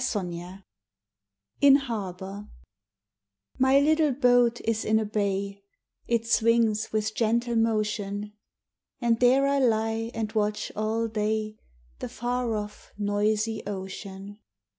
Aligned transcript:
XI 0.03 0.43
In 1.61 1.75
Harbor 1.75 2.47
My 3.59 3.79
little 3.79 4.11
boat 4.13 4.59
is 4.61 4.83
in 4.83 4.97
a 4.97 5.05
bay, 5.05 5.61
It 6.07 6.25
swings 6.25 6.91
with 6.91 7.13
gentle 7.13 7.55
motion, 7.55 8.33
And 8.99 9.19
there 9.19 9.45
I 9.45 9.59
lie 9.59 10.09
and 10.15 10.31
watch 10.31 10.71
all 10.75 11.07
day 11.07 11.59
The 11.99 12.09
far 12.09 12.55
off, 12.55 12.91
noisy 12.97 13.61
ocean. 13.67 14.39